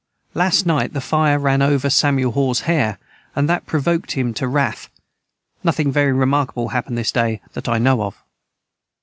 Las 0.33 0.65
night 0.65 0.93
the 0.93 0.99
fire 0.99 1.37
ran 1.37 1.61
over 1.61 1.87
Samuel 1.87 2.31
Hawes's 2.31 2.61
hair 2.65 2.97
and 3.35 3.47
that 3.47 3.67
provoket 3.67 4.13
him 4.13 4.33
to 4.33 4.47
wrath 4.47 4.89
Nothing 5.63 5.91
very 5.91 6.11
remarkable 6.11 6.69
hapned 6.69 6.97
this 6.97 7.11
day 7.11 7.39
that 7.53 7.69
I 7.69 7.77
know 7.77 8.01
of. 8.01 8.17